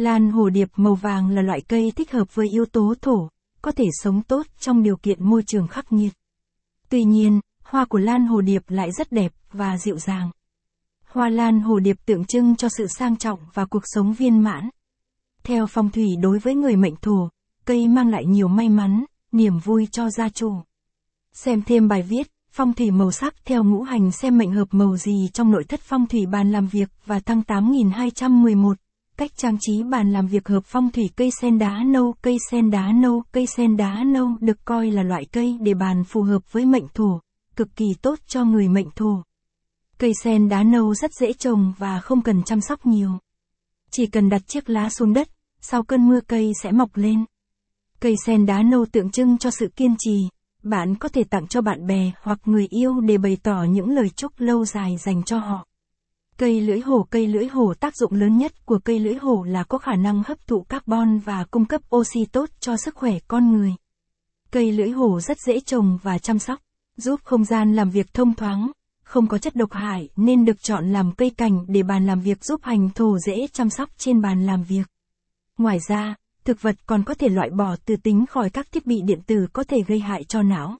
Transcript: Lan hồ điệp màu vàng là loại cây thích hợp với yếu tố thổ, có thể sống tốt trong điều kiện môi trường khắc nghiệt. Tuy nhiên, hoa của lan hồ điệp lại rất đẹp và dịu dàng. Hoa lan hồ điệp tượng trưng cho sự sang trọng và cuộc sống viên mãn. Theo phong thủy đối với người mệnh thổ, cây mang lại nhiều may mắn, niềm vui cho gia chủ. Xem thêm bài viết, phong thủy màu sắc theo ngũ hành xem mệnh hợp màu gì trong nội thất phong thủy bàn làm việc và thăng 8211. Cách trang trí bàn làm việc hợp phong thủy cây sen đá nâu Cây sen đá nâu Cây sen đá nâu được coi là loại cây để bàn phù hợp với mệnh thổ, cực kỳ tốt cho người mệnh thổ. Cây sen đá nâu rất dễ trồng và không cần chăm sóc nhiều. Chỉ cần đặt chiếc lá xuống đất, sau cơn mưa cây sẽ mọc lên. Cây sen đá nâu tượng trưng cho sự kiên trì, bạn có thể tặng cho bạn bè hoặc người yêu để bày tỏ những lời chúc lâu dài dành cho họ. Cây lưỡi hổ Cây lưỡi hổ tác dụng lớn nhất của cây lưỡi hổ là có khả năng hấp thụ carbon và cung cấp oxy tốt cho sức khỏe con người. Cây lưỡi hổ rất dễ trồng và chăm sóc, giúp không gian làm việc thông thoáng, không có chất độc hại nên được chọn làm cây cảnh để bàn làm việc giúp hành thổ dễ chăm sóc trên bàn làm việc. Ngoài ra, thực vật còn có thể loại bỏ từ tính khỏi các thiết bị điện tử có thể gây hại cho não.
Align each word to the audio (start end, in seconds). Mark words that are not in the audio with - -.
Lan 0.00 0.30
hồ 0.30 0.48
điệp 0.48 0.68
màu 0.76 0.94
vàng 0.94 1.30
là 1.30 1.42
loại 1.42 1.60
cây 1.60 1.92
thích 1.96 2.12
hợp 2.12 2.34
với 2.34 2.46
yếu 2.52 2.64
tố 2.66 2.94
thổ, 3.02 3.28
có 3.62 3.72
thể 3.72 3.84
sống 4.02 4.22
tốt 4.22 4.46
trong 4.60 4.82
điều 4.82 4.96
kiện 4.96 5.24
môi 5.30 5.42
trường 5.46 5.68
khắc 5.68 5.92
nghiệt. 5.92 6.12
Tuy 6.88 7.04
nhiên, 7.04 7.40
hoa 7.64 7.84
của 7.84 7.98
lan 7.98 8.26
hồ 8.26 8.40
điệp 8.40 8.62
lại 8.68 8.92
rất 8.92 9.12
đẹp 9.12 9.32
và 9.52 9.78
dịu 9.78 9.98
dàng. 9.98 10.30
Hoa 11.06 11.28
lan 11.28 11.60
hồ 11.60 11.78
điệp 11.78 11.96
tượng 12.06 12.24
trưng 12.24 12.56
cho 12.56 12.68
sự 12.68 12.86
sang 12.86 13.16
trọng 13.16 13.38
và 13.54 13.64
cuộc 13.64 13.82
sống 13.84 14.12
viên 14.12 14.38
mãn. 14.38 14.68
Theo 15.42 15.66
phong 15.66 15.90
thủy 15.90 16.06
đối 16.20 16.38
với 16.38 16.54
người 16.54 16.76
mệnh 16.76 16.96
thổ, 17.02 17.28
cây 17.64 17.88
mang 17.88 18.08
lại 18.08 18.24
nhiều 18.26 18.48
may 18.48 18.68
mắn, 18.68 19.04
niềm 19.32 19.58
vui 19.58 19.88
cho 19.92 20.10
gia 20.10 20.28
chủ. 20.28 20.52
Xem 21.32 21.62
thêm 21.62 21.88
bài 21.88 22.02
viết, 22.02 22.30
phong 22.52 22.72
thủy 22.72 22.90
màu 22.90 23.10
sắc 23.12 23.34
theo 23.44 23.64
ngũ 23.64 23.82
hành 23.82 24.12
xem 24.12 24.38
mệnh 24.38 24.52
hợp 24.52 24.68
màu 24.70 24.96
gì 24.96 25.28
trong 25.32 25.50
nội 25.50 25.64
thất 25.68 25.80
phong 25.80 26.06
thủy 26.06 26.26
bàn 26.26 26.52
làm 26.52 26.66
việc 26.66 26.90
và 27.06 27.20
thăng 27.20 27.42
8211. 27.42 28.76
Cách 29.20 29.36
trang 29.36 29.56
trí 29.60 29.82
bàn 29.82 30.12
làm 30.12 30.26
việc 30.26 30.48
hợp 30.48 30.60
phong 30.64 30.90
thủy 30.90 31.10
cây 31.16 31.30
sen 31.40 31.58
đá 31.58 31.82
nâu 31.86 32.14
Cây 32.22 32.36
sen 32.50 32.70
đá 32.70 32.92
nâu 32.92 33.22
Cây 33.32 33.46
sen 33.46 33.76
đá 33.76 34.04
nâu 34.06 34.28
được 34.40 34.64
coi 34.64 34.90
là 34.90 35.02
loại 35.02 35.24
cây 35.32 35.58
để 35.60 35.74
bàn 35.74 36.04
phù 36.04 36.22
hợp 36.22 36.52
với 36.52 36.66
mệnh 36.66 36.88
thổ, 36.94 37.20
cực 37.56 37.68
kỳ 37.76 37.84
tốt 38.02 38.18
cho 38.26 38.44
người 38.44 38.68
mệnh 38.68 38.90
thổ. 38.96 39.22
Cây 39.98 40.12
sen 40.22 40.48
đá 40.48 40.62
nâu 40.62 40.94
rất 40.94 41.14
dễ 41.14 41.32
trồng 41.32 41.72
và 41.78 42.00
không 42.00 42.22
cần 42.22 42.42
chăm 42.42 42.60
sóc 42.60 42.86
nhiều. 42.86 43.10
Chỉ 43.90 44.06
cần 44.06 44.28
đặt 44.28 44.42
chiếc 44.46 44.70
lá 44.70 44.90
xuống 44.90 45.12
đất, 45.12 45.28
sau 45.60 45.82
cơn 45.82 46.08
mưa 46.08 46.20
cây 46.20 46.52
sẽ 46.62 46.72
mọc 46.72 46.90
lên. 46.94 47.24
Cây 48.00 48.14
sen 48.26 48.46
đá 48.46 48.62
nâu 48.62 48.86
tượng 48.92 49.10
trưng 49.10 49.38
cho 49.38 49.50
sự 49.50 49.68
kiên 49.76 49.94
trì, 49.98 50.28
bạn 50.62 50.94
có 50.94 51.08
thể 51.08 51.24
tặng 51.24 51.46
cho 51.46 51.60
bạn 51.60 51.86
bè 51.86 52.12
hoặc 52.22 52.38
người 52.44 52.66
yêu 52.70 53.00
để 53.00 53.18
bày 53.18 53.36
tỏ 53.42 53.62
những 53.62 53.90
lời 53.90 54.08
chúc 54.16 54.32
lâu 54.38 54.64
dài 54.64 54.96
dành 54.96 55.22
cho 55.22 55.38
họ. 55.38 55.66
Cây 56.40 56.60
lưỡi 56.60 56.80
hổ 56.80 57.06
Cây 57.10 57.26
lưỡi 57.26 57.46
hổ 57.46 57.74
tác 57.74 57.96
dụng 57.96 58.12
lớn 58.12 58.38
nhất 58.38 58.66
của 58.66 58.78
cây 58.78 58.98
lưỡi 58.98 59.14
hổ 59.14 59.42
là 59.42 59.64
có 59.64 59.78
khả 59.78 59.96
năng 59.96 60.22
hấp 60.26 60.46
thụ 60.46 60.62
carbon 60.62 61.18
và 61.18 61.44
cung 61.50 61.64
cấp 61.64 61.80
oxy 61.96 62.24
tốt 62.24 62.48
cho 62.60 62.76
sức 62.76 62.94
khỏe 62.94 63.18
con 63.28 63.52
người. 63.52 63.74
Cây 64.50 64.72
lưỡi 64.72 64.90
hổ 64.90 65.20
rất 65.20 65.38
dễ 65.46 65.60
trồng 65.60 65.98
và 66.02 66.18
chăm 66.18 66.38
sóc, 66.38 66.60
giúp 66.96 67.20
không 67.24 67.44
gian 67.44 67.74
làm 67.74 67.90
việc 67.90 68.14
thông 68.14 68.34
thoáng, 68.34 68.70
không 69.02 69.26
có 69.26 69.38
chất 69.38 69.56
độc 69.56 69.72
hại 69.72 70.08
nên 70.16 70.44
được 70.44 70.62
chọn 70.62 70.92
làm 70.92 71.12
cây 71.12 71.30
cảnh 71.30 71.64
để 71.68 71.82
bàn 71.82 72.06
làm 72.06 72.20
việc 72.20 72.44
giúp 72.44 72.60
hành 72.62 72.90
thổ 72.94 73.18
dễ 73.18 73.46
chăm 73.52 73.70
sóc 73.70 73.90
trên 73.96 74.20
bàn 74.20 74.46
làm 74.46 74.62
việc. 74.62 74.86
Ngoài 75.58 75.78
ra, 75.88 76.14
thực 76.44 76.62
vật 76.62 76.76
còn 76.86 77.04
có 77.04 77.14
thể 77.14 77.28
loại 77.28 77.50
bỏ 77.50 77.76
từ 77.84 77.96
tính 77.96 78.26
khỏi 78.26 78.50
các 78.50 78.72
thiết 78.72 78.86
bị 78.86 79.02
điện 79.02 79.20
tử 79.26 79.46
có 79.52 79.64
thể 79.64 79.78
gây 79.86 80.00
hại 80.00 80.24
cho 80.24 80.42
não. 80.42 80.78